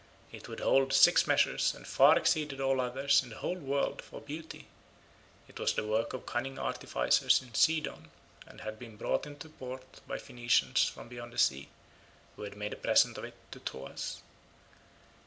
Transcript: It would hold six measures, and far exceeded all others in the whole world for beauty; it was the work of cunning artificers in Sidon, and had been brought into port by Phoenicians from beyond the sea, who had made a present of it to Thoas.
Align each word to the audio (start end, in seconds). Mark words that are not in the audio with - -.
It 0.31 0.47
would 0.49 0.61
hold 0.61 0.93
six 0.93 1.27
measures, 1.27 1.75
and 1.75 1.85
far 1.85 2.17
exceeded 2.17 2.59
all 2.59 2.81
others 2.81 3.21
in 3.21 3.29
the 3.29 3.35
whole 3.37 3.59
world 3.59 4.01
for 4.01 4.19
beauty; 4.19 4.65
it 5.47 5.59
was 5.59 5.73
the 5.75 5.85
work 5.85 6.11
of 6.13 6.25
cunning 6.25 6.57
artificers 6.57 7.39
in 7.39 7.53
Sidon, 7.53 8.09
and 8.47 8.61
had 8.61 8.79
been 8.79 8.97
brought 8.97 9.27
into 9.27 9.47
port 9.47 10.01
by 10.07 10.17
Phoenicians 10.17 10.85
from 10.85 11.07
beyond 11.07 11.33
the 11.33 11.37
sea, 11.37 11.69
who 12.35 12.41
had 12.41 12.57
made 12.57 12.73
a 12.73 12.77
present 12.77 13.15
of 13.19 13.25
it 13.25 13.35
to 13.51 13.59
Thoas. 13.59 14.23